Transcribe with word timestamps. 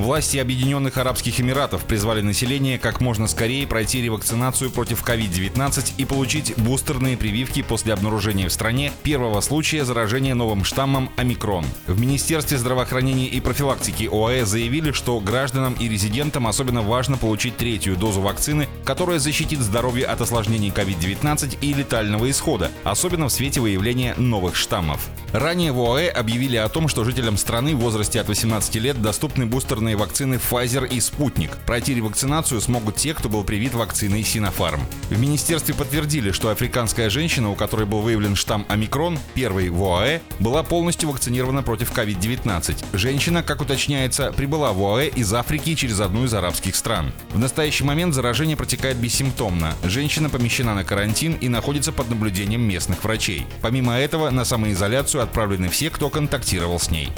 Власти 0.00 0.38
Объединенных 0.38 0.96
Арабских 0.96 1.40
Эмиратов 1.40 1.84
призвали 1.84 2.22
население 2.22 2.78
как 2.78 3.02
можно 3.02 3.28
скорее 3.28 3.66
пройти 3.66 4.00
ревакцинацию 4.00 4.70
против 4.70 5.04
COVID-19 5.04 5.92
и 5.98 6.04
получить 6.06 6.56
бустерные 6.56 7.18
прививки 7.18 7.60
после 7.60 7.92
обнаружения 7.92 8.48
в 8.48 8.52
стране 8.52 8.92
первого 9.02 9.42
случая 9.42 9.84
заражения 9.84 10.34
новым 10.34 10.64
штаммом 10.64 11.10
омикрон. 11.18 11.66
В 11.86 12.00
Министерстве 12.00 12.56
здравоохранения 12.56 13.26
и 13.26 13.40
профилактики 13.40 14.08
ОАЭ 14.10 14.46
заявили, 14.46 14.92
что 14.92 15.20
гражданам 15.20 15.74
и 15.74 15.86
резидентам 15.86 16.46
особенно 16.46 16.80
важно 16.80 17.18
получить 17.18 17.58
третью 17.58 17.94
дозу 17.94 18.22
вакцины, 18.22 18.68
которая 18.86 19.18
защитит 19.18 19.60
здоровье 19.60 20.06
от 20.06 20.22
осложнений 20.22 20.70
COVID-19 20.70 21.58
и 21.60 21.74
летального 21.74 22.30
исхода, 22.30 22.70
особенно 22.84 23.28
в 23.28 23.32
свете 23.32 23.60
выявления 23.60 24.14
новых 24.16 24.56
штаммов. 24.56 25.10
Ранее 25.32 25.72
в 25.72 25.80
ОАЭ 25.80 26.08
объявили 26.08 26.56
о 26.56 26.68
том, 26.68 26.88
что 26.88 27.04
жителям 27.04 27.36
страны 27.36 27.76
в 27.76 27.80
возрасте 27.80 28.18
от 28.18 28.28
18 28.28 28.74
лет 28.76 29.00
доступны 29.00 29.46
бустерные 29.46 29.89
бесплатные 29.90 29.96
вакцины 29.96 30.34
Pfizer 30.34 30.88
и 30.88 31.00
Спутник. 31.00 31.56
Пройти 31.66 31.94
ревакцинацию 31.94 32.60
смогут 32.60 32.96
те, 32.96 33.14
кто 33.14 33.28
был 33.28 33.44
привит 33.44 33.74
вакциной 33.74 34.22
Sinopharm. 34.22 34.80
В 35.08 35.18
министерстве 35.18 35.74
подтвердили, 35.74 36.32
что 36.32 36.50
африканская 36.50 37.10
женщина, 37.10 37.50
у 37.50 37.54
которой 37.54 37.86
был 37.86 38.00
выявлен 38.00 38.36
штамм 38.36 38.66
омикрон, 38.68 39.18
первый 39.34 39.70
в 39.70 39.82
ОАЭ, 39.82 40.20
была 40.38 40.62
полностью 40.62 41.08
вакцинирована 41.10 41.62
против 41.62 41.92
COVID-19. 41.92 42.84
Женщина, 42.92 43.42
как 43.42 43.62
уточняется, 43.62 44.32
прибыла 44.32 44.72
в 44.72 44.82
ОАЭ 44.84 45.08
из 45.08 45.32
Африки 45.32 45.74
через 45.74 46.00
одну 46.00 46.24
из 46.24 46.34
арабских 46.34 46.76
стран. 46.76 47.12
В 47.32 47.38
настоящий 47.38 47.84
момент 47.84 48.14
заражение 48.14 48.56
протекает 48.56 48.96
бессимптомно. 48.96 49.74
Женщина 49.82 50.30
помещена 50.30 50.74
на 50.74 50.84
карантин 50.84 51.34
и 51.34 51.48
находится 51.48 51.92
под 51.92 52.10
наблюдением 52.10 52.62
местных 52.62 53.02
врачей. 53.02 53.46
Помимо 53.60 53.94
этого, 53.94 54.30
на 54.30 54.44
самоизоляцию 54.44 55.22
отправлены 55.22 55.68
все, 55.68 55.90
кто 55.90 56.10
контактировал 56.10 56.78
с 56.78 56.90
ней. 56.90 57.10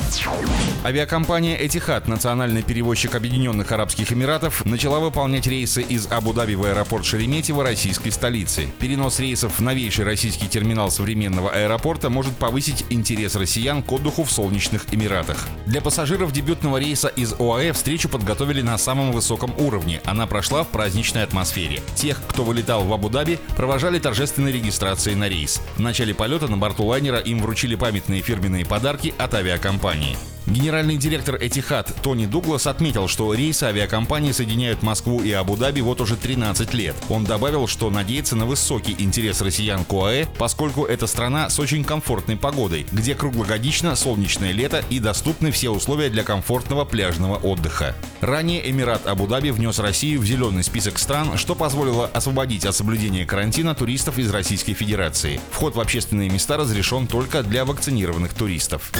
Авиакомпания 0.85 1.57
национальный 1.57 2.09
Национальный 2.09 2.63
перевозчик 2.63 3.15
Объединенных 3.15 3.71
Арабских 3.71 4.13
Эмиратов 4.13 4.65
начала 4.65 4.99
выполнять 4.99 5.47
рейсы 5.47 5.80
из 5.80 6.11
Абу-Даби 6.11 6.55
в 6.55 6.65
аэропорт 6.65 7.05
Шереметьево 7.05 7.63
российской 7.63 8.11
столицы. 8.11 8.66
Перенос 8.80 9.21
рейсов 9.21 9.59
в 9.59 9.63
новейший 9.63 10.05
российский 10.05 10.49
терминал 10.49 10.91
современного 10.91 11.51
аэропорта 11.51 12.11
может 12.11 12.37
повысить 12.37 12.85
интерес 12.91 13.37
россиян 13.37 13.85
к 13.85 13.93
отдыху 13.93 14.24
в 14.24 14.33
солнечных 14.33 14.93
Эмиратах. 14.93 15.47
Для 15.66 15.80
пассажиров 15.80 16.33
дебютного 16.33 16.79
рейса 16.79 17.09
из 17.09 17.33
ОАЭ 17.39 17.73
встречу 17.74 18.09
подготовили 18.09 18.63
на 18.63 18.77
самом 18.77 19.13
высоком 19.13 19.55
уровне. 19.59 20.01
Она 20.05 20.27
прошла 20.27 20.65
в 20.65 20.69
праздничной 20.69 21.23
атмосфере. 21.23 21.80
Тех, 21.95 22.21
кто 22.27 22.43
вылетал 22.43 22.83
в 22.83 22.93
Абу-Даби, 22.93 23.39
провожали 23.57 24.01
торжественной 24.01 24.51
регистрацией 24.51 25.15
на 25.15 25.29
рейс. 25.29 25.61
В 25.77 25.80
начале 25.80 26.13
полета 26.13 26.49
на 26.49 26.57
борту 26.57 26.85
лайнера 26.85 27.19
им 27.19 27.41
вручили 27.41 27.77
памятные 27.77 28.21
фирменные 28.21 28.67
подарки 28.67 29.15
от 29.19 29.35
авиакомпании. 29.35 30.17
Генеральный 30.46 30.96
директор 30.96 31.37
Этихад 31.37 31.95
Тони 32.02 32.26
Дуглас 32.26 32.66
отметил, 32.66 33.07
что 33.07 33.32
рейсы 33.32 33.65
авиакомпании 33.65 34.32
соединяют 34.32 34.82
Москву 34.82 35.23
и 35.23 35.30
Абу-Даби 35.30 35.80
вот 35.80 36.01
уже 36.01 36.16
13 36.16 36.74
лет. 36.74 36.96
Он 37.09 37.24
добавил, 37.24 37.68
что 37.68 37.90
надеется 37.90 38.34
на 38.34 38.45
высокий 38.45 38.96
интерес 38.99 39.40
россиян 39.40 39.84
к 39.84 39.93
ОАЭ, 39.93 40.26
поскольку 40.38 40.84
это 40.84 41.07
страна 41.07 41.49
с 41.49 41.59
очень 41.60 41.84
комфортной 41.84 42.37
погодой, 42.37 42.87
где 42.90 43.15
круглогодично 43.15 43.95
солнечное 43.95 44.52
лето 44.52 44.84
и 44.90 44.99
доступны 44.99 45.52
все 45.52 45.71
условия 45.71 46.10
для 46.10 46.24
комфортного 46.24 46.84
пляжного 46.84 47.37
отдыха. 47.37 47.95
Ранее 48.21 48.68
Эмират 48.68 49.06
Абу-Даби 49.06 49.51
внес 49.51 49.79
Россию 49.79 50.21
в 50.21 50.27
зеленый 50.27 50.65
список 50.65 50.99
стран, 50.99 51.38
что 51.38 51.54
позволило 51.54 52.06
освободить 52.06 52.66
от 52.66 52.74
соблюдения 52.74 53.24
карантина 53.24 53.74
туристов 53.74 54.18
из 54.18 54.30
Российской 54.30 54.74
Федерации. 54.74 55.40
Вход 55.51 55.77
в 55.77 55.80
общественные 55.80 56.30
места 56.30 56.56
разрешен 56.56 57.06
только 57.06 57.43
для 57.45 57.65
вакцинированных 57.65 58.34
туристов. 58.34 58.90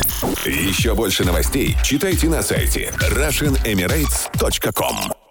Еще 0.45 0.95
больше 0.95 1.25
новостей 1.33 1.75
читайте 1.83 2.29
на 2.29 2.43
сайте 2.43 2.93
RussianEmirates.com 2.99 5.22